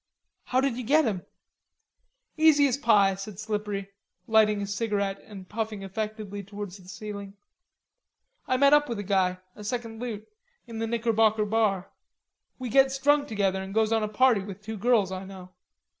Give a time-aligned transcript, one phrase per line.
[0.45, 1.27] "How did you get 'em?"
[2.35, 3.91] "Easy as pie," said Slippery,
[4.25, 7.35] lighting a cigarette and puffing affectedly towards the ceiling.
[8.47, 10.27] "I met up with a guy, a second loot,
[10.65, 11.91] in the Knickerbocker Bar.
[12.57, 15.51] We gets drunk together, an' goes on a party with two girls I know.